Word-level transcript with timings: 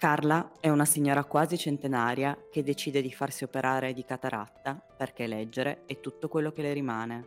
Carla 0.00 0.52
è 0.60 0.70
una 0.70 0.86
signora 0.86 1.24
quasi 1.24 1.58
centenaria 1.58 2.46
che 2.50 2.62
decide 2.62 3.02
di 3.02 3.12
farsi 3.12 3.44
operare 3.44 3.92
di 3.92 4.02
cataratta 4.02 4.82
perché 4.96 5.26
leggere 5.26 5.82
è 5.84 6.00
tutto 6.00 6.26
quello 6.26 6.52
che 6.52 6.62
le 6.62 6.72
rimane. 6.72 7.26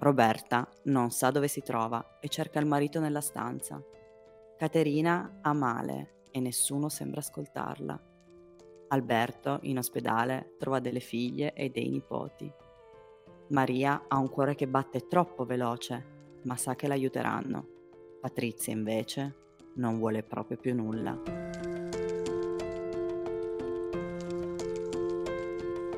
Roberta 0.00 0.68
non 0.82 1.10
sa 1.10 1.30
dove 1.30 1.48
si 1.48 1.62
trova 1.62 2.18
e 2.20 2.28
cerca 2.28 2.58
il 2.58 2.66
marito 2.66 3.00
nella 3.00 3.22
stanza. 3.22 3.82
Caterina 4.58 5.38
ha 5.40 5.54
male 5.54 6.24
e 6.30 6.40
nessuno 6.40 6.90
sembra 6.90 7.20
ascoltarla. 7.20 7.98
Alberto, 8.88 9.60
in 9.62 9.78
ospedale, 9.78 10.56
trova 10.58 10.80
delle 10.80 11.00
figlie 11.00 11.54
e 11.54 11.70
dei 11.70 11.88
nipoti. 11.88 12.52
Maria 13.48 14.04
ha 14.08 14.18
un 14.18 14.28
cuore 14.28 14.54
che 14.54 14.68
batte 14.68 15.06
troppo 15.08 15.46
veloce, 15.46 16.04
ma 16.42 16.58
sa 16.58 16.74
che 16.74 16.86
l'aiuteranno. 16.86 17.66
Patrizia, 18.20 18.74
invece, 18.74 19.36
non 19.76 19.96
vuole 19.96 20.22
proprio 20.22 20.58
più 20.58 20.74
nulla. 20.74 21.73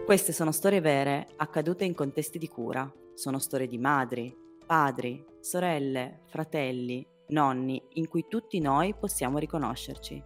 Queste 0.07 0.33
sono 0.33 0.53
storie 0.53 0.81
vere, 0.81 1.27
accadute 1.35 1.85
in 1.85 1.93
contesti 1.93 2.39
di 2.39 2.47
cura. 2.47 2.89
Sono 3.15 3.41
storie 3.41 3.67
di 3.67 3.77
madri, 3.77 4.33
padri, 4.65 5.21
sorelle, 5.41 6.21
fratelli, 6.27 7.05
nonni, 7.31 7.83
in 7.95 8.07
cui 8.07 8.27
tutti 8.29 8.61
noi 8.61 8.95
possiamo 8.95 9.39
riconoscerci. 9.39 10.23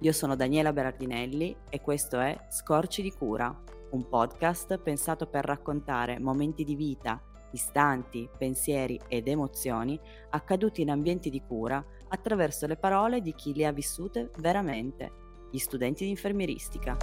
Io 0.00 0.12
sono 0.12 0.34
Daniela 0.34 0.72
Berardinelli 0.72 1.54
e 1.68 1.82
questo 1.82 2.20
è 2.20 2.46
Scorci 2.48 3.02
di 3.02 3.12
cura, 3.12 3.54
un 3.90 4.08
podcast 4.08 4.78
pensato 4.78 5.26
per 5.26 5.44
raccontare 5.44 6.18
momenti 6.18 6.64
di 6.64 6.74
vita, 6.74 7.22
istanti, 7.50 8.30
pensieri 8.38 8.98
ed 9.08 9.28
emozioni 9.28 10.00
accaduti 10.30 10.80
in 10.80 10.90
ambienti 10.90 11.28
di 11.28 11.42
cura 11.46 11.84
attraverso 12.08 12.66
le 12.66 12.78
parole 12.78 13.20
di 13.20 13.34
chi 13.34 13.52
li 13.52 13.66
ha 13.66 13.72
vissute 13.72 14.30
veramente, 14.38 15.12
gli 15.50 15.58
studenti 15.58 16.04
di 16.04 16.10
infermieristica. 16.10 16.96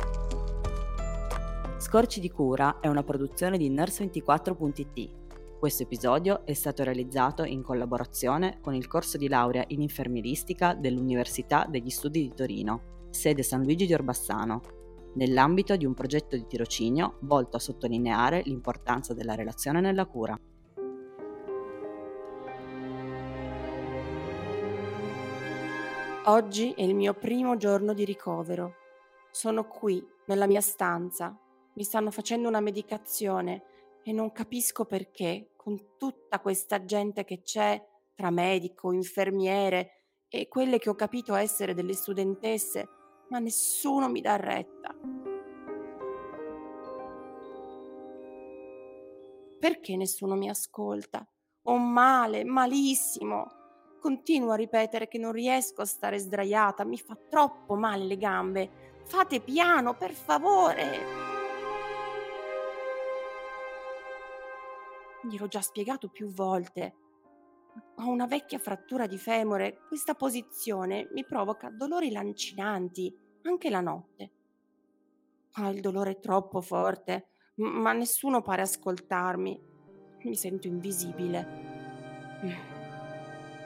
Scorci 1.80 2.20
di 2.20 2.30
cura 2.30 2.82
è 2.82 2.88
una 2.88 3.04
produzione 3.04 3.58
di 3.58 3.72
Nurse24.it. 3.72 5.58
Questo 5.58 5.84
episodio 5.84 6.46
è 6.46 6.52
stato 6.52 6.84
realizzato 6.84 7.46
in 7.46 7.64
collaborazione 7.64 8.58
con 8.60 8.74
il 8.74 8.86
corso 8.86 9.18
di 9.18 9.30
laurea 9.30 9.64
in 9.68 9.82
infermieristica 9.82 10.74
dell'Università 10.74 11.66
degli 11.70 11.90
Studi 11.90 12.24
di 12.24 12.34
Torino, 12.34 13.08
sede 13.12 13.44
San 13.44 13.64
Luigi 13.64 13.86
di 13.86 13.94
Orbassano, 13.94 14.62
nell'ambito 15.14 15.78
di 15.78 15.86
un 15.86 15.94
progetto 15.94 16.36
di 16.36 16.46
tirocinio 16.46 17.20
volto 17.22 17.56
a 17.56 17.62
sottolineare 17.62 18.42
l'importanza 18.44 19.14
della 19.14 19.36
relazione 19.36 19.80
nella 19.80 20.06
cura. 20.06 20.38
Oggi 26.26 26.74
è 26.74 26.82
il 26.82 26.94
mio 26.94 27.14
primo 27.14 27.56
giorno 27.56 27.94
di 27.94 28.04
ricovero. 28.04 28.74
Sono 29.32 29.66
qui, 29.66 30.06
nella 30.26 30.46
mia 30.46 30.60
stanza, 30.60 31.40
mi 31.80 31.86
stanno 31.86 32.12
facendo 32.12 32.50
una 32.50 32.60
medicazione 32.60 33.64
e 34.04 34.12
non 34.12 34.34
capisco 34.34 34.84
perché, 34.84 35.54
con 35.56 35.96
tutta 35.98 36.42
questa 36.42 36.84
gente 36.84 37.24
che 37.24 37.42
c'è, 37.42 37.82
tra 38.16 38.30
medico, 38.32 38.92
infermiere 38.92 39.92
e 40.28 40.50
quelle 40.50 40.78
che 40.78 40.90
ho 40.90 40.94
capito 40.96 41.36
essere 41.36 41.74
delle 41.74 41.94
studentesse, 41.94 42.90
ma 43.30 43.40
nessuno 43.40 44.10
mi 44.10 44.20
dà 44.20 44.36
retta. 44.36 44.94
Perché 49.58 49.96
nessuno 49.96 50.36
mi 50.36 50.50
ascolta? 50.50 51.26
Ho 51.64 51.78
male, 51.78 52.44
malissimo. 52.44 53.52
Continuo 54.02 54.52
a 54.52 54.58
ripetere 54.58 55.08
che 55.08 55.18
non 55.18 55.32
riesco 55.32 55.82
a 55.82 55.86
stare 55.86 56.18
sdraiata, 56.18 56.84
mi 56.84 56.98
fa 56.98 57.18
troppo 57.30 57.76
male 57.76 58.04
le 58.04 58.18
gambe. 58.18 58.70
Fate 59.06 59.40
piano, 59.40 59.96
per 59.96 60.12
favore. 60.12 61.29
Gliel'ho 65.30 65.48
già 65.48 65.62
spiegato 65.62 66.10
più 66.10 66.28
volte. 66.28 66.96
Ho 67.98 68.10
una 68.10 68.26
vecchia 68.26 68.58
frattura 68.58 69.06
di 69.06 69.20
femore. 69.20 69.82
Questa 69.88 70.16
posizione 70.16 71.08
mi 71.14 71.24
provoca 71.24 71.70
dolori 71.70 72.12
lancinanti, 72.12 73.16
anche 73.44 73.70
la 73.70 73.80
notte. 73.80 74.32
Ah, 75.54 75.70
il 75.70 75.82
dolore 75.82 76.12
è 76.12 76.20
troppo 76.20 76.62
forte, 76.62 77.28
ma 77.58 77.94
nessuno 77.94 78.42
pare 78.42 78.64
ascoltarmi. 78.64 79.62
Mi 80.24 80.36
sento 80.36 80.66
invisibile. 80.66 81.68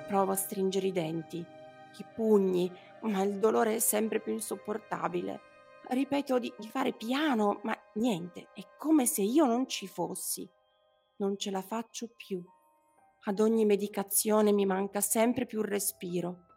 Provo 0.07 0.33
a 0.33 0.35
stringere 0.35 0.87
i 0.87 0.91
denti, 0.91 1.37
i 1.37 2.05
pugni, 2.13 2.69
ma 3.03 3.23
il 3.23 3.39
dolore 3.39 3.75
è 3.75 3.79
sempre 3.79 4.19
più 4.19 4.33
insopportabile. 4.33 5.39
Ripeto 5.87 6.39
di, 6.39 6.53
di 6.59 6.67
fare 6.67 6.91
piano, 6.91 7.61
ma 7.63 7.77
niente, 7.93 8.49
è 8.53 8.65
come 8.77 9.05
se 9.05 9.21
io 9.21 9.45
non 9.45 9.65
ci 9.67 9.87
fossi 9.87 10.49
non 11.23 11.37
ce 11.37 11.51
la 11.51 11.61
faccio 11.61 12.09
più. 12.17 12.43
Ad 13.25 13.39
ogni 13.39 13.63
medicazione 13.63 14.51
mi 14.51 14.65
manca 14.65 14.99
sempre 14.99 15.45
più 15.45 15.61
respiro. 15.61 16.47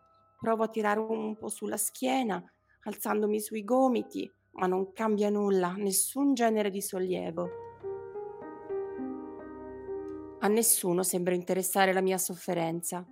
Provo 0.40 0.64
a 0.64 0.68
tirare 0.68 0.98
un 0.98 1.36
po' 1.36 1.48
sulla 1.48 1.76
schiena, 1.76 2.42
alzandomi 2.82 3.40
sui 3.40 3.62
gomiti, 3.62 4.28
ma 4.54 4.66
non 4.66 4.92
cambia 4.92 5.30
nulla, 5.30 5.74
nessun 5.76 6.34
genere 6.34 6.70
di 6.70 6.82
sollievo. 6.82 7.48
A 10.40 10.48
nessuno 10.48 11.04
sembra 11.04 11.34
interessare 11.34 11.92
la 11.92 12.00
mia 12.00 12.18
sofferenza. 12.18 13.06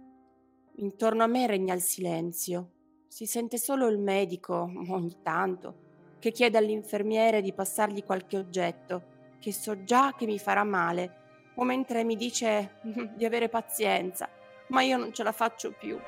Intorno 0.77 1.23
a 1.23 1.29
me 1.29 1.47
regna 1.47 1.75
il 1.75 1.83
silenzio. 1.83 2.73
Si 3.07 3.27
sente 3.27 3.59
solo 3.59 3.87
il 3.87 3.99
medico, 4.01 4.69
ogni 4.89 5.19
tanto, 5.23 6.17
che 6.19 6.33
chiede 6.33 6.59
all'infermiere 6.59 7.41
di 7.41 7.53
passargli 7.53 8.03
qualche 8.03 8.39
oggetto, 8.39 9.37
che 9.39 9.53
so 9.53 9.85
già 9.85 10.15
che 10.17 10.27
mi 10.27 10.39
farà 10.41 10.65
male 10.65 11.23
o 11.55 11.65
mentre 11.65 12.05
mi 12.05 12.17
dice 12.17 12.81
di 13.15 13.25
avere 13.25 13.49
pazienza, 13.49 14.29
ma 14.69 14.83
io 14.83 14.97
non 14.97 15.13
ce 15.13 15.23
la 15.23 15.33
faccio 15.33 15.73
più. 15.73 15.99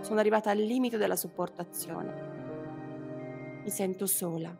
Sono 0.00 0.20
arrivata 0.20 0.50
al 0.50 0.58
limite 0.58 0.96
della 0.96 1.16
sopportazione. 1.16 2.34
Mi 3.62 3.70
sento 3.70 4.06
sola, 4.06 4.54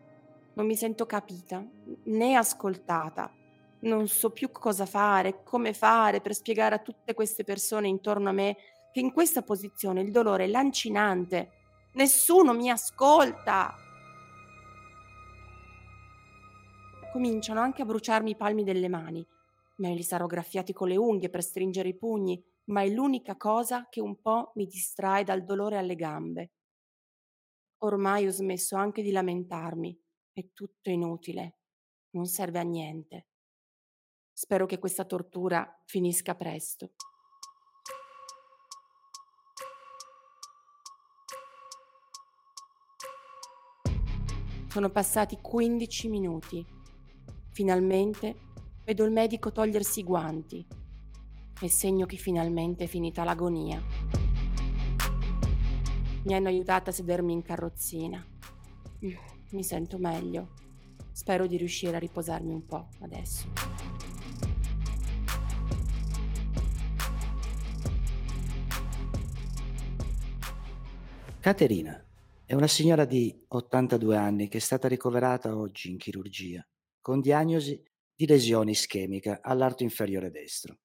non 0.54 0.66
mi 0.66 0.74
sento 0.74 1.06
capita 1.06 1.64
né 2.04 2.34
ascoltata. 2.34 3.32
Non 3.78 4.08
so 4.08 4.30
più 4.30 4.50
cosa 4.50 4.86
fare, 4.86 5.42
come 5.44 5.72
fare 5.72 6.20
per 6.20 6.34
spiegare 6.34 6.74
a 6.74 6.78
tutte 6.78 7.14
queste 7.14 7.44
persone 7.44 7.88
intorno 7.88 8.30
a 8.30 8.32
me 8.32 8.56
che 8.90 9.00
in 9.00 9.12
questa 9.12 9.42
posizione 9.42 10.00
il 10.00 10.10
dolore 10.10 10.44
è 10.44 10.48
lancinante. 10.48 11.50
Nessuno 11.92 12.52
mi 12.52 12.70
ascolta. 12.70 13.76
Cominciano 17.16 17.60
anche 17.60 17.80
a 17.80 17.86
bruciarmi 17.86 18.32
i 18.32 18.36
palmi 18.36 18.62
delle 18.62 18.90
mani. 18.90 19.26
Me 19.76 19.94
li 19.94 20.02
sarò 20.02 20.26
graffiati 20.26 20.74
con 20.74 20.88
le 20.88 20.98
unghie 20.98 21.30
per 21.30 21.42
stringere 21.42 21.88
i 21.88 21.96
pugni, 21.96 22.44
ma 22.64 22.82
è 22.82 22.88
l'unica 22.90 23.38
cosa 23.38 23.86
che 23.88 24.02
un 24.02 24.20
po' 24.20 24.52
mi 24.56 24.66
distrae 24.66 25.24
dal 25.24 25.42
dolore 25.42 25.78
alle 25.78 25.94
gambe. 25.94 26.52
Ormai 27.84 28.26
ho 28.26 28.30
smesso 28.30 28.76
anche 28.76 29.00
di 29.00 29.12
lamentarmi, 29.12 29.98
è 30.30 30.52
tutto 30.52 30.90
inutile, 30.90 31.56
non 32.10 32.26
serve 32.26 32.58
a 32.58 32.62
niente. 32.62 33.28
Spero 34.30 34.66
che 34.66 34.78
questa 34.78 35.06
tortura 35.06 35.82
finisca 35.86 36.34
presto. 36.34 36.90
Sono 44.68 44.90
passati 44.90 45.38
15 45.40 46.08
minuti 46.08 46.75
Finalmente 47.56 48.36
vedo 48.84 49.04
il 49.04 49.12
medico 49.12 49.50
togliersi 49.50 50.00
i 50.00 50.04
guanti. 50.04 50.66
È 51.58 51.66
segno 51.68 52.04
che 52.04 52.18
finalmente 52.18 52.84
è 52.84 52.86
finita 52.86 53.24
l'agonia. 53.24 53.82
Mi 56.24 56.34
hanno 56.34 56.48
aiutata 56.48 56.90
a 56.90 56.92
sedermi 56.92 57.32
in 57.32 57.40
carrozzina. 57.40 58.22
Mm, 59.02 59.10
mi 59.52 59.64
sento 59.64 59.96
meglio. 59.96 60.50
Spero 61.12 61.46
di 61.46 61.56
riuscire 61.56 61.96
a 61.96 61.98
riposarmi 61.98 62.52
un 62.52 62.66
po' 62.66 62.88
adesso. 63.00 63.48
Caterina 71.40 72.04
è 72.44 72.52
una 72.52 72.66
signora 72.66 73.06
di 73.06 73.34
82 73.48 74.14
anni 74.14 74.48
che 74.48 74.58
è 74.58 74.60
stata 74.60 74.88
ricoverata 74.88 75.56
oggi 75.56 75.90
in 75.90 75.96
chirurgia 75.96 76.62
con 77.06 77.20
diagnosi 77.20 77.80
di 78.16 78.26
lesione 78.26 78.72
ischemica 78.72 79.38
all'arto 79.40 79.84
inferiore 79.84 80.32
destro. 80.32 80.80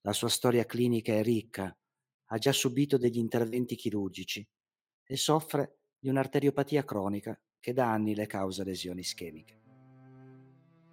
La 0.00 0.12
sua 0.12 0.28
storia 0.28 0.64
clinica 0.64 1.12
è 1.12 1.22
ricca, 1.22 1.72
ha 2.24 2.38
già 2.38 2.50
subito 2.50 2.98
degli 2.98 3.18
interventi 3.18 3.76
chirurgici 3.76 4.44
e 5.04 5.16
soffre 5.16 5.82
di 6.00 6.08
un'arteriopatia 6.08 6.84
cronica 6.84 7.40
che 7.60 7.72
da 7.72 7.92
anni 7.92 8.16
le 8.16 8.26
causa 8.26 8.64
lesioni 8.64 9.02
ischemiche. 9.02 9.60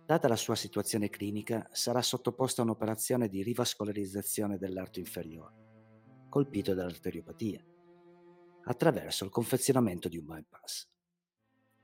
Data 0.06 0.28
la 0.28 0.36
sua 0.36 0.54
situazione 0.54 1.10
clinica, 1.10 1.68
sarà 1.72 2.04
sottoposta 2.04 2.62
a 2.62 2.66
un'operazione 2.66 3.30
di 3.30 3.42
rivascolarizzazione 3.42 4.60
dell'arto 4.60 5.00
inferiore, 5.00 6.28
colpito 6.30 6.76
dall'arteriopatia. 6.76 7.66
attraverso 8.66 9.24
il 9.24 9.32
confezionamento 9.32 10.08
di 10.08 10.18
un 10.18 10.26
bypass. 10.26 10.88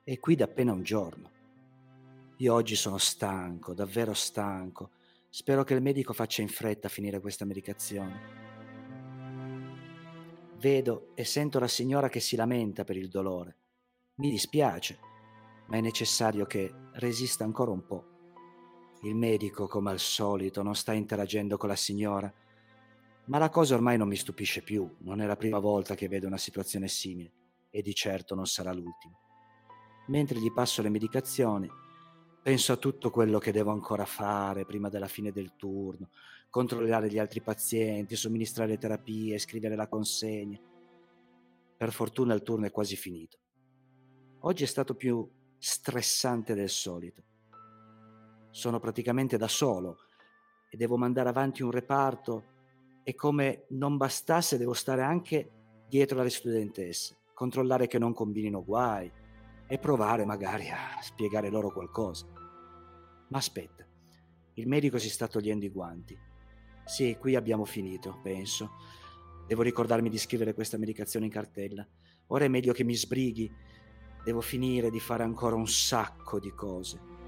È 0.04 0.20
qui 0.20 0.36
da 0.36 0.44
appena 0.44 0.74
un 0.74 0.84
giorno. 0.84 1.43
Io 2.44 2.54
oggi 2.54 2.76
sono 2.76 2.98
stanco, 2.98 3.74
davvero 3.74 4.14
stanco. 4.14 4.90
Spero 5.30 5.64
che 5.64 5.76
il 5.76 5.82
medico 5.82 6.12
faccia 6.12 6.42
in 6.42 6.50
fretta 6.50 6.88
a 6.88 6.90
finire 6.90 7.22
questa 7.22 7.46
medicazione. 7.46 8.20
Vedo 10.58 11.12
e 11.16 11.24
sento 11.24 11.58
la 11.60 11.70
signora 11.70 12.10
che 12.10 12.20
si 12.20 12.36
lamenta 12.36 12.84
per 12.84 12.98
il 12.98 13.08
dolore. 13.08 13.56
Mi 14.16 14.30
dispiace, 14.30 15.00
ma 15.68 15.78
è 15.78 15.80
necessario 15.80 16.46
che 16.46 16.70
resista 16.96 17.46
ancora 17.46 17.72
un 17.72 17.86
po'. 17.86 18.06
Il 19.04 19.16
medico, 19.16 19.66
come 19.68 19.92
al 19.92 20.00
solito, 20.00 20.62
non 20.64 20.76
sta 20.76 20.92
interagendo 20.92 21.56
con 21.56 21.70
la 21.70 21.78
signora, 21.78 22.32
ma 23.28 23.38
la 23.38 23.50
cosa 23.50 23.76
ormai 23.76 23.98
non 23.98 24.10
mi 24.10 24.18
stupisce 24.18 24.64
più, 24.64 24.98
non 25.00 25.22
è 25.22 25.26
la 25.26 25.38
prima 25.38 25.60
volta 25.60 25.96
che 25.96 26.10
vedo 26.10 26.28
una 26.28 26.38
situazione 26.38 26.90
simile 26.90 27.32
e 27.70 27.82
di 27.82 27.94
certo 27.94 28.36
non 28.36 28.48
sarà 28.48 28.74
l'ultima. 28.74 29.18
Mentre 30.08 30.40
gli 30.40 30.52
passo 30.52 30.82
le 30.82 30.90
medicazioni, 30.90 31.72
penso 32.44 32.74
a 32.74 32.78
tutto 32.78 33.10
quello 33.10 33.40
che 33.40 33.52
devo 33.52 33.72
ancora 33.72 34.06
fare 34.06 34.66
prima 34.66 34.90
della 34.90 35.08
fine 35.08 35.32
del 35.32 35.56
turno, 35.56 36.10
controllare 36.50 37.10
gli 37.10 37.18
altri 37.18 37.42
pazienti, 37.42 38.16
somministrare 38.16 38.78
terapie, 38.78 39.40
scrivere 39.40 39.76
la 39.76 39.88
consegna. 39.88 40.60
Per 41.78 41.92
fortuna 41.92 42.36
il 42.36 42.44
turno 42.44 42.68
è 42.68 42.72
quasi 42.72 42.96
finito. 42.96 43.40
Oggi 44.42 44.64
è 44.64 44.68
stato 44.68 44.94
più 44.94 45.28
stressante 45.58 46.54
del 46.54 46.70
solito 46.70 47.24
sono 48.54 48.80
praticamente 48.80 49.36
da 49.36 49.48
solo 49.48 49.98
e 50.70 50.78
devo 50.78 50.96
mandare 50.96 51.28
avanti 51.28 51.64
un 51.64 51.72
reparto 51.72 52.52
e 53.04 53.16
come 53.16 53.66
non 53.70 53.98
bastasse 53.98 54.60
devo 54.60 54.74
stare 54.74 55.02
anche 55.02 55.50
dietro 55.88 56.20
alle 56.20 56.30
studentesse, 56.30 57.18
controllare 57.34 57.88
che 57.88 57.98
non 57.98 58.14
combinino 58.14 58.64
guai 58.64 59.12
e 59.68 59.78
provare 59.78 60.26
magari 60.26 60.70
a 60.70 61.00
spiegare 61.02 61.50
loro 61.50 61.72
qualcosa. 61.72 62.28
Ma 63.30 63.38
aspetta, 63.38 63.86
il 64.56 64.68
medico 64.68 65.00
si 65.00 65.10
sta 65.10 65.28
togliendo 65.28 65.66
i 65.66 65.70
guanti. 65.70 66.18
Sì, 66.86 67.18
qui 67.20 67.36
abbiamo 67.36 67.66
finito, 67.66 68.20
penso. 68.22 68.72
Devo 69.48 69.62
ricordarmi 69.62 70.10
di 70.10 70.18
scrivere 70.18 70.54
questa 70.54 70.78
medicazione 70.78 71.26
in 71.26 71.32
cartella. 71.32 71.88
Ora 72.28 72.46
è 72.46 72.48
meglio 72.48 72.74
che 72.74 72.84
mi 72.84 72.96
sbrighi. 72.96 73.52
Devo 74.24 74.42
finire 74.42 74.90
di 74.90 75.00
fare 75.00 75.24
ancora 75.24 75.56
un 75.56 75.68
sacco 75.68 76.40
di 76.40 76.52
cose. 76.52 77.23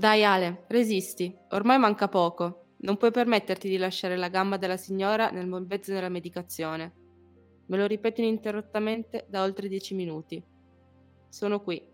Dai 0.00 0.24
Ale, 0.24 0.64
resisti, 0.68 1.36
ormai 1.50 1.78
manca 1.78 2.08
poco. 2.08 2.68
Non 2.78 2.96
puoi 2.96 3.10
permetterti 3.10 3.68
di 3.68 3.76
lasciare 3.76 4.16
la 4.16 4.30
gamba 4.30 4.56
della 4.56 4.78
signora 4.78 5.28
nel 5.28 5.46
mezzo 5.46 5.92
della 5.92 6.08
medicazione. 6.08 6.94
Me 7.66 7.76
lo 7.76 7.84
ripeto 7.84 8.22
ininterrottamente 8.22 9.26
da 9.28 9.42
oltre 9.42 9.68
dieci 9.68 9.94
minuti. 9.94 10.42
Sono 11.28 11.60
qui, 11.60 11.86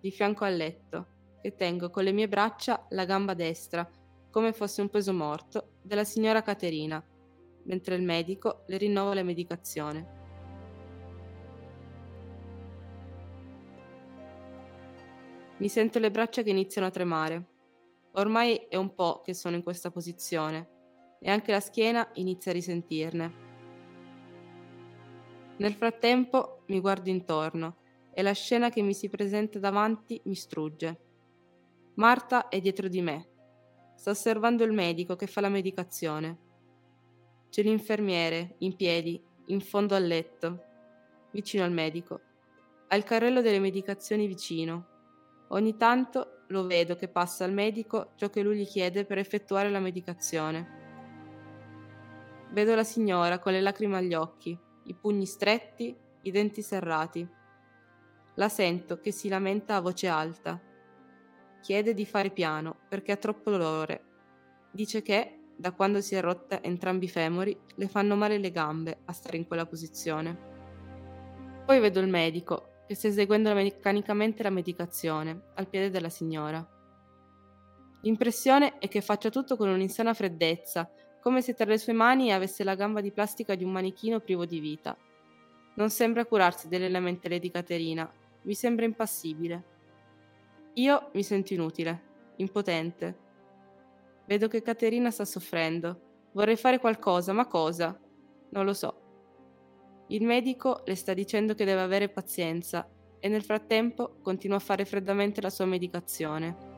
di 0.00 0.10
fianco 0.10 0.42
al 0.42 0.56
letto, 0.56 1.06
e 1.40 1.54
tengo 1.54 1.88
con 1.90 2.02
le 2.02 2.10
mie 2.10 2.26
braccia 2.26 2.84
la 2.88 3.04
gamba 3.04 3.34
destra, 3.34 3.88
come 4.28 4.52
fosse 4.52 4.80
un 4.80 4.88
peso 4.88 5.12
morto, 5.12 5.74
della 5.82 6.02
signora 6.02 6.42
Caterina, 6.42 7.00
mentre 7.66 7.94
il 7.94 8.02
medico 8.02 8.64
le 8.66 8.76
rinnova 8.76 9.14
la 9.14 9.22
medicazione. 9.22 10.20
Mi 15.58 15.68
sento 15.68 16.00
le 16.00 16.10
braccia 16.10 16.42
che 16.42 16.50
iniziano 16.50 16.88
a 16.88 16.90
tremare. 16.90 17.50
Ormai 18.12 18.56
è 18.68 18.76
un 18.76 18.94
po' 18.94 19.22
che 19.24 19.32
sono 19.32 19.56
in 19.56 19.62
questa 19.62 19.90
posizione 19.90 20.68
e 21.18 21.30
anche 21.30 21.50
la 21.50 21.60
schiena 21.60 22.08
inizia 22.14 22.50
a 22.50 22.54
risentirne. 22.54 23.50
Nel 25.56 25.72
frattempo 25.72 26.64
mi 26.66 26.80
guardo 26.80 27.08
intorno 27.08 27.76
e 28.12 28.22
la 28.22 28.32
scena 28.32 28.68
che 28.68 28.82
mi 28.82 28.92
si 28.92 29.08
presenta 29.08 29.58
davanti 29.58 30.20
mi 30.24 30.34
strugge. 30.34 31.00
Marta 31.94 32.48
è 32.48 32.60
dietro 32.60 32.88
di 32.88 33.00
me. 33.00 33.28
Sta 33.94 34.10
osservando 34.10 34.64
il 34.64 34.72
medico 34.72 35.16
che 35.16 35.26
fa 35.26 35.40
la 35.40 35.48
medicazione. 35.48 36.38
C'è 37.48 37.62
l'infermiere, 37.62 38.56
in 38.58 38.76
piedi, 38.76 39.22
in 39.46 39.60
fondo 39.60 39.94
al 39.94 40.04
letto, 40.04 40.64
vicino 41.30 41.64
al 41.64 41.72
medico. 41.72 42.20
Ha 42.88 42.96
il 42.96 43.04
carrello 43.04 43.40
delle 43.40 43.58
medicazioni 43.58 44.26
vicino. 44.26 44.88
Ogni 45.48 45.76
tanto 45.76 46.41
lo 46.52 46.66
vedo 46.66 46.94
che 46.94 47.08
passa 47.08 47.44
al 47.44 47.52
medico 47.52 48.12
ciò 48.14 48.30
che 48.30 48.42
lui 48.42 48.58
gli 48.58 48.66
chiede 48.66 49.04
per 49.04 49.18
effettuare 49.18 49.70
la 49.70 49.80
medicazione. 49.80 50.80
Vedo 52.50 52.74
la 52.74 52.84
signora 52.84 53.38
con 53.38 53.52
le 53.52 53.60
lacrime 53.60 53.96
agli 53.96 54.14
occhi, 54.14 54.56
i 54.84 54.94
pugni 54.94 55.26
stretti, 55.26 55.96
i 56.22 56.30
denti 56.30 56.62
serrati. 56.62 57.26
La 58.34 58.48
sento 58.48 59.00
che 59.00 59.10
si 59.10 59.28
lamenta 59.28 59.76
a 59.76 59.80
voce 59.80 60.06
alta. 60.06 60.60
Chiede 61.60 61.94
di 61.94 62.04
fare 62.04 62.30
piano 62.30 62.76
perché 62.88 63.12
ha 63.12 63.16
troppo 63.16 63.50
dolore. 63.50 64.04
Dice 64.70 65.02
che, 65.02 65.38
da 65.56 65.72
quando 65.72 66.00
si 66.00 66.14
è 66.14 66.20
rotta 66.20 66.62
entrambi 66.62 67.06
i 67.06 67.08
femori, 67.08 67.58
le 67.76 67.88
fanno 67.88 68.16
male 68.16 68.38
le 68.38 68.50
gambe 68.50 69.00
a 69.06 69.12
stare 69.12 69.38
in 69.38 69.46
quella 69.46 69.66
posizione. 69.66 70.50
Poi 71.64 71.80
vedo 71.80 72.00
il 72.00 72.08
medico 72.08 72.71
che 72.92 72.98
sta 72.98 73.08
eseguendo 73.08 73.54
meccanicamente 73.54 74.42
la 74.42 74.50
medicazione 74.50 75.44
al 75.54 75.66
piede 75.66 75.88
della 75.88 76.10
signora. 76.10 76.66
L'impressione 78.02 78.78
è 78.78 78.88
che 78.88 79.00
faccia 79.00 79.30
tutto 79.30 79.56
con 79.56 79.70
un'insana 79.70 80.12
freddezza, 80.12 80.90
come 81.22 81.40
se 81.40 81.54
tra 81.54 81.64
le 81.64 81.78
sue 81.78 81.94
mani 81.94 82.32
avesse 82.32 82.64
la 82.64 82.74
gamba 82.74 83.00
di 83.00 83.10
plastica 83.10 83.54
di 83.54 83.64
un 83.64 83.70
manichino 83.70 84.20
privo 84.20 84.44
di 84.44 84.60
vita. 84.60 84.94
Non 85.76 85.88
sembra 85.88 86.26
curarsi 86.26 86.68
delle 86.68 86.90
lamentele 86.90 87.38
di 87.38 87.50
Caterina, 87.50 88.12
mi 88.42 88.54
sembra 88.54 88.84
impassibile. 88.84 89.64
Io 90.74 91.10
mi 91.14 91.22
sento 91.22 91.54
inutile, 91.54 92.02
impotente. 92.36 93.16
Vedo 94.26 94.48
che 94.48 94.60
Caterina 94.60 95.10
sta 95.10 95.24
soffrendo. 95.24 96.28
Vorrei 96.32 96.56
fare 96.56 96.78
qualcosa, 96.78 97.32
ma 97.32 97.46
cosa? 97.46 97.98
Non 98.50 98.64
lo 98.66 98.74
so. 98.74 99.01
Il 100.12 100.24
medico 100.24 100.82
le 100.84 100.94
sta 100.94 101.14
dicendo 101.14 101.54
che 101.54 101.64
deve 101.64 101.80
avere 101.80 102.10
pazienza 102.10 102.86
e 103.18 103.28
nel 103.28 103.42
frattempo 103.42 104.18
continua 104.20 104.58
a 104.58 104.60
fare 104.60 104.84
freddamente 104.84 105.40
la 105.40 105.48
sua 105.48 105.64
medicazione. 105.64 106.70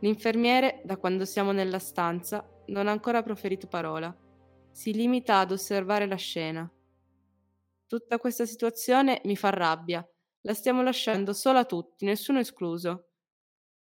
L'infermiere, 0.00 0.82
da 0.84 0.96
quando 0.96 1.24
siamo 1.26 1.52
nella 1.52 1.78
stanza, 1.78 2.44
non 2.66 2.88
ha 2.88 2.90
ancora 2.90 3.22
proferito 3.22 3.68
parola. 3.68 4.12
Si 4.72 4.92
limita 4.92 5.38
ad 5.38 5.52
osservare 5.52 6.08
la 6.08 6.16
scena. 6.16 6.68
Tutta 7.86 8.18
questa 8.18 8.44
situazione 8.44 9.20
mi 9.26 9.36
fa 9.36 9.50
rabbia. 9.50 10.04
La 10.40 10.54
stiamo 10.54 10.82
lasciando 10.82 11.32
sola 11.32 11.64
tutti, 11.66 12.04
nessuno 12.04 12.40
escluso. 12.40 13.10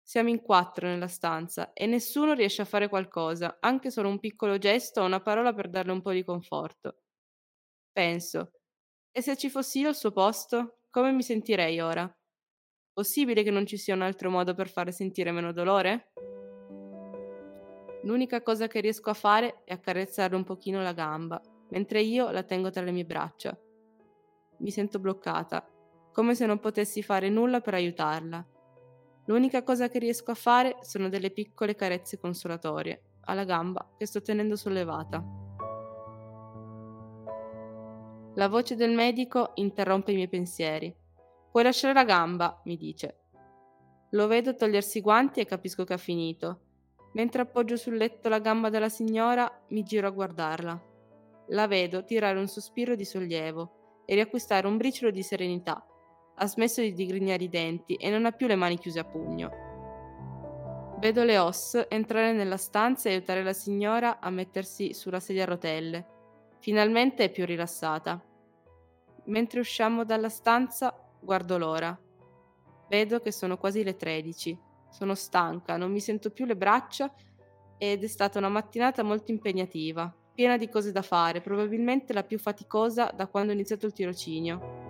Siamo 0.08 0.28
in 0.28 0.40
quattro 0.40 0.86
nella 0.86 1.08
stanza 1.08 1.72
e 1.72 1.84
nessuno 1.86 2.32
riesce 2.32 2.62
a 2.62 2.64
fare 2.64 2.88
qualcosa, 2.88 3.56
anche 3.58 3.90
solo 3.90 4.08
un 4.08 4.20
piccolo 4.20 4.56
gesto 4.56 5.00
o 5.00 5.04
una 5.04 5.20
parola 5.20 5.52
per 5.52 5.68
darle 5.68 5.90
un 5.90 6.00
po' 6.00 6.12
di 6.12 6.22
conforto. 6.22 6.98
Penso, 7.90 8.52
e 9.10 9.20
se 9.20 9.36
ci 9.36 9.50
fossi 9.50 9.80
io 9.80 9.88
al 9.88 9.96
suo 9.96 10.12
posto, 10.12 10.82
come 10.90 11.10
mi 11.10 11.24
sentirei 11.24 11.80
ora? 11.80 12.08
Possibile 12.92 13.42
che 13.42 13.50
non 13.50 13.66
ci 13.66 13.76
sia 13.76 13.94
un 13.94 14.02
altro 14.02 14.30
modo 14.30 14.54
per 14.54 14.68
fare 14.68 14.92
sentire 14.92 15.32
meno 15.32 15.50
dolore? 15.50 16.12
L'unica 18.04 18.42
cosa 18.42 18.68
che 18.68 18.78
riesco 18.78 19.10
a 19.10 19.14
fare 19.14 19.64
è 19.64 19.72
accarezzarle 19.72 20.36
un 20.36 20.44
pochino 20.44 20.82
la 20.82 20.92
gamba, 20.92 21.42
mentre 21.70 22.00
io 22.00 22.30
la 22.30 22.44
tengo 22.44 22.70
tra 22.70 22.84
le 22.84 22.92
mie 22.92 23.04
braccia. 23.04 23.58
Mi 24.58 24.70
sento 24.70 25.00
bloccata, 25.00 25.68
come 26.12 26.36
se 26.36 26.46
non 26.46 26.60
potessi 26.60 27.02
fare 27.02 27.28
nulla 27.28 27.60
per 27.60 27.74
aiutarla. 27.74 28.50
L'unica 29.26 29.62
cosa 29.62 29.88
che 29.88 29.98
riesco 29.98 30.30
a 30.30 30.34
fare 30.34 30.78
sono 30.82 31.08
delle 31.08 31.30
piccole 31.30 31.74
carezze 31.74 32.18
consolatorie 32.18 33.02
alla 33.22 33.44
gamba 33.44 33.94
che 33.98 34.06
sto 34.06 34.22
tenendo 34.22 34.54
sollevata. 34.54 35.24
La 38.34 38.48
voce 38.48 38.76
del 38.76 38.92
medico 38.92 39.50
interrompe 39.54 40.12
i 40.12 40.14
miei 40.14 40.28
pensieri. 40.28 40.94
Puoi 41.50 41.64
lasciare 41.64 41.94
la 41.94 42.04
gamba, 42.04 42.60
mi 42.66 42.76
dice. 42.76 43.22
Lo 44.10 44.28
vedo 44.28 44.54
togliersi 44.54 44.98
i 44.98 45.00
guanti 45.00 45.40
e 45.40 45.46
capisco 45.46 45.82
che 45.82 45.94
ha 45.94 45.98
finito. 45.98 46.60
Mentre 47.14 47.42
appoggio 47.42 47.76
sul 47.76 47.96
letto 47.96 48.28
la 48.28 48.38
gamba 48.38 48.68
della 48.68 48.90
signora, 48.90 49.50
mi 49.70 49.82
giro 49.82 50.06
a 50.06 50.10
guardarla. 50.10 50.82
La 51.48 51.66
vedo 51.66 52.04
tirare 52.04 52.38
un 52.38 52.46
sospiro 52.46 52.94
di 52.94 53.04
sollievo 53.04 54.04
e 54.04 54.14
riacquistare 54.14 54.68
un 54.68 54.76
briciolo 54.76 55.10
di 55.10 55.22
serenità 55.22 55.84
ha 56.36 56.46
smesso 56.46 56.80
di 56.80 56.92
digrignare 56.92 57.44
i 57.44 57.48
denti 57.48 57.94
e 57.94 58.10
non 58.10 58.26
ha 58.26 58.32
più 58.32 58.46
le 58.46 58.56
mani 58.56 58.78
chiuse 58.78 58.98
a 58.98 59.04
pugno. 59.04 59.64
Vedo 60.98 61.24
le 61.24 61.38
Os 61.38 61.86
entrare 61.88 62.32
nella 62.32 62.56
stanza 62.56 63.08
e 63.08 63.12
aiutare 63.12 63.42
la 63.42 63.52
signora 63.52 64.18
a 64.18 64.30
mettersi 64.30 64.94
sulla 64.94 65.20
sedia 65.20 65.42
a 65.42 65.46
rotelle. 65.46 66.06
Finalmente 66.58 67.24
è 67.24 67.30
più 67.30 67.44
rilassata. 67.44 68.22
Mentre 69.24 69.60
usciamo 69.60 70.04
dalla 70.04 70.30
stanza, 70.30 70.94
guardo 71.20 71.58
l'ora. 71.58 71.98
Vedo 72.88 73.20
che 73.20 73.30
sono 73.30 73.58
quasi 73.58 73.82
le 73.82 73.96
13. 73.96 74.58
Sono 74.88 75.14
stanca, 75.14 75.76
non 75.76 75.92
mi 75.92 76.00
sento 76.00 76.30
più 76.30 76.46
le 76.46 76.56
braccia 76.56 77.12
ed 77.76 78.02
è 78.02 78.06
stata 78.06 78.38
una 78.38 78.48
mattinata 78.48 79.02
molto 79.02 79.30
impegnativa, 79.30 80.14
piena 80.34 80.56
di 80.56 80.68
cose 80.68 80.92
da 80.92 81.02
fare, 81.02 81.42
probabilmente 81.42 82.14
la 82.14 82.24
più 82.24 82.38
faticosa 82.38 83.12
da 83.14 83.26
quando 83.26 83.50
ho 83.50 83.54
iniziato 83.54 83.84
il 83.84 83.92
tirocinio. 83.92 84.85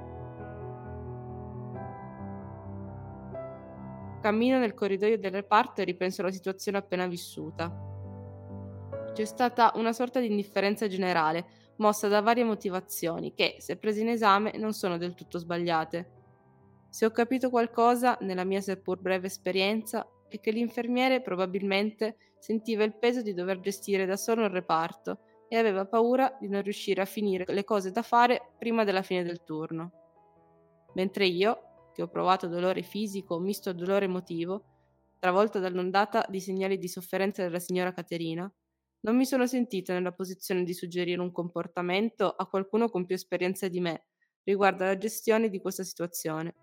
Cammino 4.27 4.59
nel 4.59 4.75
corridoio 4.75 5.19
del 5.19 5.31
reparto 5.31 5.81
e 5.81 5.85
ripenso 5.85 6.21
alla 6.21 6.33
situazione 6.33 6.79
appena 6.79 7.07
vissuta. 7.07 7.73
C'è 9.13 9.25
stata 9.25 9.71
una 9.77 9.93
sorta 9.93 10.19
di 10.19 10.27
indifferenza 10.27 10.89
generale, 10.89 11.47
mossa 11.77 12.09
da 12.09 12.21
varie 12.21 12.43
motivazioni 12.43 13.35
che, 13.35 13.59
se 13.61 13.77
prese 13.77 14.01
in 14.01 14.09
esame, 14.09 14.51
non 14.57 14.73
sono 14.73 14.99
del 14.99 15.15
tutto 15.15 15.39
sbagliate. 15.39 16.11
Se 16.89 17.07
ho 17.07 17.13
capito 17.13 17.51
qualcosa 17.51 18.19
nella 18.23 18.43
mia 18.43 18.61
seppur 18.61 18.99
breve 18.99 19.29
esperienza 19.29 20.05
è 20.29 20.41
che 20.41 20.51
l'infermiere 20.51 21.23
probabilmente 21.23 22.17
sentiva 22.41 22.83
il 22.83 22.97
peso 22.99 23.23
di 23.23 23.33
dover 23.33 23.61
gestire 23.61 24.07
da 24.07 24.17
solo 24.17 24.43
il 24.43 24.51
reparto 24.51 25.21
e 25.47 25.57
aveva 25.57 25.87
paura 25.87 26.37
di 26.41 26.49
non 26.49 26.63
riuscire 26.63 27.01
a 27.01 27.05
finire 27.05 27.45
le 27.47 27.63
cose 27.63 27.93
da 27.93 28.03
fare 28.03 28.55
prima 28.59 28.83
della 28.83 29.03
fine 29.03 29.23
del 29.23 29.45
turno. 29.45 29.93
Mentre 30.95 31.27
io, 31.27 31.76
che 31.97 32.03
ho 32.03 32.09
provato 32.09 32.47
dolore 32.47 32.83
fisico 32.83 33.39
misto 33.39 33.71
a 33.71 33.73
dolore 33.73 34.05
emotivo, 34.05 34.65
travolta 35.19 35.59
dall'ondata 35.59 36.27
di 36.29 36.41
segnali 36.41 36.77
di 36.77 36.89
sofferenza 36.89 37.43
della 37.43 37.59
signora 37.59 37.95
Caterina, 37.95 38.53
non 39.01 39.17
mi 39.17 39.25
sono 39.25 39.47
sentita 39.47 39.95
nella 39.95 40.13
posizione 40.13 40.63
di 40.63 40.75
suggerire 40.75 41.23
un 41.23 41.33
comportamento 41.33 42.29
a 42.29 42.47
qualcuno 42.49 42.91
con 42.91 43.07
più 43.07 43.15
esperienza 43.15 43.69
di 43.69 43.81
me 43.81 44.09
riguardo 44.43 44.85
alla 44.85 44.99
gestione 44.99 45.49
di 45.49 45.59
questa 45.59 45.85
situazione. 45.85 46.55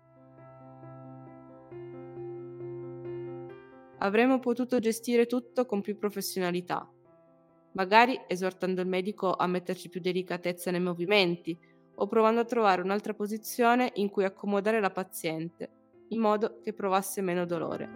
Avremmo 3.98 4.38
potuto 4.38 4.78
gestire 4.78 5.26
tutto 5.26 5.66
con 5.66 5.80
più 5.80 5.98
professionalità, 5.98 6.88
magari 7.72 8.20
esortando 8.28 8.82
il 8.82 8.86
medico 8.86 9.32
a 9.32 9.48
metterci 9.48 9.88
più 9.88 10.00
delicatezza 10.00 10.70
nei 10.70 10.80
movimenti 10.80 11.58
o 11.96 12.06
provando 12.06 12.40
a 12.40 12.44
trovare 12.44 12.82
un'altra 12.82 13.14
posizione 13.14 13.90
in 13.94 14.10
cui 14.10 14.24
accomodare 14.24 14.80
la 14.80 14.90
paziente, 14.90 15.70
in 16.08 16.20
modo 16.20 16.60
che 16.60 16.72
provasse 16.72 17.20
meno 17.20 17.46
dolore, 17.46 17.88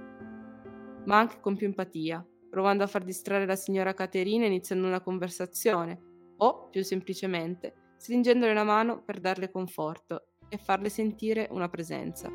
ma 1.04 1.18
anche 1.18 1.40
con 1.40 1.56
più 1.56 1.66
empatia, 1.66 2.24
provando 2.50 2.84
a 2.84 2.86
far 2.86 3.04
distrarre 3.04 3.46
la 3.46 3.56
signora 3.56 3.94
Caterina 3.94 4.46
iniziando 4.46 4.86
una 4.86 5.00
conversazione 5.00 6.00
o, 6.38 6.68
più 6.70 6.82
semplicemente, 6.82 7.94
stringendole 7.96 8.54
la 8.54 8.64
mano 8.64 9.02
per 9.02 9.20
darle 9.20 9.50
conforto 9.50 10.28
e 10.48 10.56
farle 10.56 10.88
sentire 10.88 11.48
una 11.50 11.68
presenza. 11.68 12.30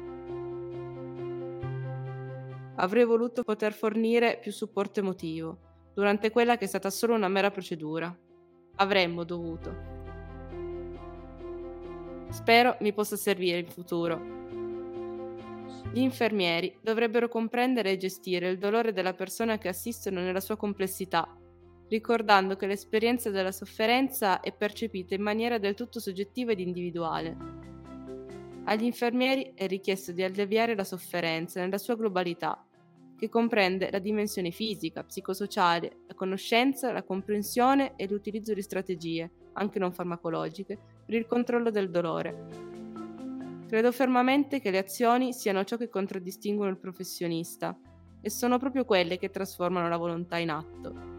Avrei 2.76 3.06
voluto 3.06 3.44
poter 3.44 3.72
fornire 3.74 4.40
più 4.42 4.52
supporto 4.52 5.00
emotivo 5.00 5.92
durante 5.94 6.32
quella 6.32 6.58
che 6.58 6.66
è 6.66 6.68
stata 6.68 6.90
solo 6.90 7.14
una 7.14 7.28
mera 7.28 7.52
procedura. 7.52 8.16
Avremmo 8.76 9.24
dovuto. 9.24 9.93
Spero 12.34 12.76
mi 12.80 12.92
possa 12.94 13.16
servire 13.16 13.60
in 13.60 13.68
futuro. 13.68 14.20
Gli 15.94 16.00
infermieri 16.00 16.76
dovrebbero 16.82 17.30
comprendere 17.30 17.92
e 17.92 17.98
gestire 17.98 18.50
il 18.50 18.58
dolore 18.58 18.92
della 18.92 19.14
persona 19.14 19.60
che 19.60 19.68
assistono 19.68 20.20
nella 20.20 20.40
sua 20.40 20.58
complessità, 20.58 21.28
ricordando 21.90 22.56
che 22.56 22.66
l'esperienza 22.66 23.30
della 23.30 23.52
sofferenza 23.52 24.40
è 24.40 24.52
percepita 24.52 25.14
in 25.14 25.22
maniera 25.22 25.60
del 25.60 25.76
tutto 25.76 26.00
soggettiva 26.00 26.54
ed 26.54 26.60
individuale. 26.60 27.38
Agli 28.64 28.86
infermieri 28.86 29.52
è 29.54 29.68
richiesto 29.68 30.12
di 30.12 30.24
alleviare 30.24 30.74
la 30.74 30.84
sofferenza 30.84 31.62
nella 31.62 31.78
sua 31.78 31.96
globalità, 31.96 32.66
che 33.16 33.30
comprende 33.30 33.92
la 33.92 34.00
dimensione 34.00 34.50
fisica, 34.50 35.04
psicosociale, 35.04 35.98
la 36.08 36.16
conoscenza, 36.16 36.92
la 36.92 37.04
comprensione 37.04 37.94
e 37.96 38.08
l'utilizzo 38.08 38.56
di 38.56 38.62
strategie, 38.64 39.30
anche 39.54 39.78
non 39.78 39.94
farmacologiche, 39.94 40.93
per 41.06 41.16
il 41.16 41.26
controllo 41.26 41.70
del 41.70 41.90
dolore. 41.90 42.72
Credo 43.68 43.92
fermamente 43.92 44.60
che 44.60 44.72
le 44.72 44.78
azioni 44.78 45.34
siano 45.34 45.64
ciò 45.64 45.78
che 45.78 45.90
contraddistinguono 45.90 46.70
il 46.70 46.78
professionista 46.78 47.76
e 48.22 48.30
sono 48.30 48.58
proprio 48.58 48.86
quelle 48.86 49.18
che 49.18 49.32
trasformano 49.32 49.90
la 49.90 49.98
volontà 49.98 50.38
in 50.38 50.50
atto. 50.50 51.14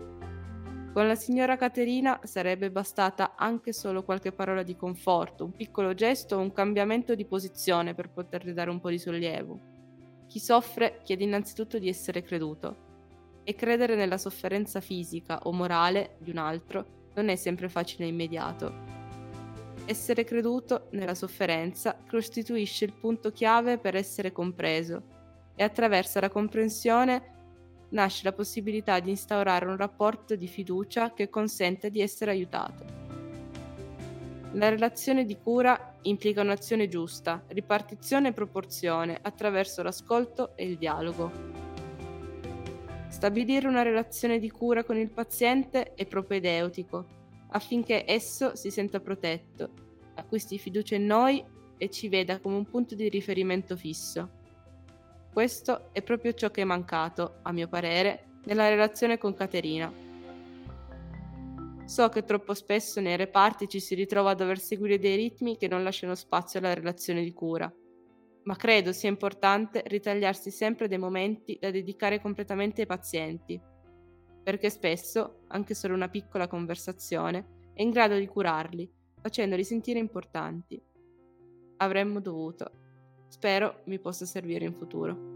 Con 0.94 1.08
la 1.08 1.16
signora 1.16 1.56
Caterina 1.56 2.20
sarebbe 2.22 2.70
bastata 2.70 3.34
anche 3.36 3.72
solo 3.72 4.04
qualche 4.04 4.30
parola 4.30 4.62
di 4.62 4.76
conforto, 4.76 5.44
un 5.44 5.50
piccolo 5.50 5.92
gesto 5.92 6.36
o 6.36 6.40
un 6.40 6.52
cambiamento 6.52 7.16
di 7.16 7.24
posizione 7.24 7.94
per 7.94 8.10
poterle 8.10 8.52
dare 8.52 8.70
un 8.70 8.78
po' 8.78 8.90
di 8.90 8.98
sollievo. 9.00 9.58
Chi 10.28 10.38
soffre 10.38 11.00
chiede 11.02 11.24
innanzitutto 11.24 11.80
di 11.80 11.88
essere 11.88 12.22
creduto 12.22 12.76
e 13.42 13.56
credere 13.56 13.96
nella 13.96 14.18
sofferenza 14.18 14.80
fisica 14.80 15.40
o 15.42 15.52
morale 15.52 16.16
di 16.20 16.30
un 16.30 16.38
altro 16.38 17.10
non 17.14 17.28
è 17.28 17.34
sempre 17.34 17.68
facile 17.68 18.04
e 18.04 18.08
immediato. 18.08 18.93
Essere 19.86 20.24
creduto 20.24 20.86
nella 20.92 21.14
sofferenza 21.14 21.94
costituisce 22.08 22.86
il 22.86 22.94
punto 22.94 23.30
chiave 23.30 23.76
per 23.76 23.94
essere 23.94 24.32
compreso 24.32 25.02
e 25.54 25.62
attraverso 25.62 26.20
la 26.20 26.30
comprensione 26.30 27.32
nasce 27.90 28.24
la 28.24 28.32
possibilità 28.32 28.98
di 28.98 29.10
instaurare 29.10 29.66
un 29.66 29.76
rapporto 29.76 30.36
di 30.36 30.48
fiducia 30.48 31.12
che 31.12 31.28
consente 31.28 31.90
di 31.90 32.00
essere 32.00 32.30
aiutato. 32.30 33.02
La 34.52 34.70
relazione 34.70 35.26
di 35.26 35.36
cura 35.36 35.96
implica 36.02 36.40
un'azione 36.40 36.88
giusta, 36.88 37.44
ripartizione 37.48 38.28
e 38.28 38.32
proporzione 38.32 39.18
attraverso 39.20 39.82
l'ascolto 39.82 40.56
e 40.56 40.64
il 40.64 40.78
dialogo. 40.78 41.30
Stabilire 43.08 43.68
una 43.68 43.82
relazione 43.82 44.38
di 44.38 44.50
cura 44.50 44.82
con 44.82 44.96
il 44.96 45.10
paziente 45.10 45.92
è 45.92 46.06
propedeutico, 46.06 47.23
affinché 47.54 48.04
esso 48.06 48.56
si 48.56 48.70
senta 48.70 49.00
protetto, 49.00 49.70
acquisti 50.16 50.58
fiducia 50.58 50.96
in 50.96 51.06
noi 51.06 51.44
e 51.78 51.90
ci 51.90 52.08
veda 52.08 52.40
come 52.40 52.56
un 52.56 52.66
punto 52.66 52.94
di 52.94 53.08
riferimento 53.08 53.76
fisso. 53.76 54.42
Questo 55.32 55.92
è 55.92 56.02
proprio 56.02 56.34
ciò 56.34 56.50
che 56.50 56.62
è 56.62 56.64
mancato, 56.64 57.38
a 57.42 57.52
mio 57.52 57.68
parere, 57.68 58.38
nella 58.44 58.68
relazione 58.68 59.18
con 59.18 59.34
Caterina. 59.34 59.92
So 61.84 62.08
che 62.08 62.24
troppo 62.24 62.54
spesso 62.54 63.00
nei 63.00 63.16
reparti 63.16 63.68
ci 63.68 63.80
si 63.80 63.94
ritrova 63.94 64.30
a 64.30 64.34
dover 64.34 64.58
seguire 64.58 64.98
dei 64.98 65.16
ritmi 65.16 65.56
che 65.56 65.68
non 65.68 65.82
lasciano 65.82 66.14
spazio 66.14 66.58
alla 66.58 66.74
relazione 66.74 67.22
di 67.22 67.32
cura 67.32 67.72
ma 68.44 68.56
credo 68.56 68.92
sia 68.92 69.08
importante 69.08 69.82
ritagliarsi 69.86 70.50
sempre 70.50 70.88
dei 70.88 70.98
momenti 70.98 71.56
da 71.60 71.70
dedicare 71.70 72.20
completamente 72.20 72.82
ai 72.82 72.86
pazienti, 72.86 73.60
perché 74.44 74.68
spesso 74.68 75.40
anche 75.48 75.74
solo 75.74 75.94
una 75.94 76.08
piccola 76.08 76.46
conversazione 76.46 77.70
è 77.72 77.82
in 77.82 77.90
grado 77.90 78.16
di 78.16 78.26
curarli, 78.26 78.88
facendoli 79.20 79.64
sentire 79.64 79.98
importanti. 79.98 80.80
Avremmo 81.78 82.20
dovuto. 82.20 82.70
Spero 83.26 83.80
mi 83.86 83.98
possa 83.98 84.26
servire 84.26 84.66
in 84.66 84.74
futuro. 84.74 85.32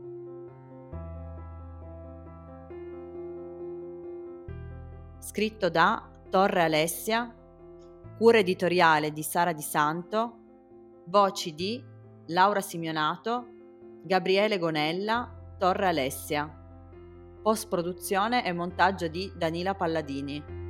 Scritto 5.19 5.69
da 5.69 6.09
Torre 6.31 6.63
Alessia, 6.63 7.35
cura 8.19 8.39
editoriale 8.39 9.13
di 9.13 9.23
Sara 9.23 9.53
Di 9.53 9.63
Santo, 9.63 10.37
voci 11.07 11.55
di 11.55 11.83
Laura 12.27 12.61
Simionato, 12.61 13.47
Gabriele 14.03 14.59
Gonella, 14.59 15.55
Torre 15.59 15.87
Alessia. 15.87 16.58
Post 17.49 17.69
produzione 17.69 18.45
e 18.45 18.53
montaggio 18.53 19.09
di 19.09 19.33
Danila 19.35 19.75
Palladini. 19.75 20.68